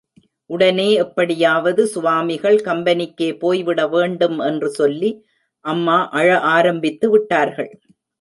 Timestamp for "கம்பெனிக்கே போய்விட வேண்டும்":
2.57-4.39